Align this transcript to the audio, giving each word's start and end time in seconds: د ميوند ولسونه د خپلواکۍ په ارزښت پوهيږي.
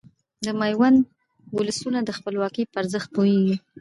د 0.45 0.47
ميوند 0.59 0.99
ولسونه 1.57 1.99
د 2.03 2.09
خپلواکۍ 2.17 2.63
په 2.67 2.75
ارزښت 2.81 3.07
پوهيږي. 3.15 3.55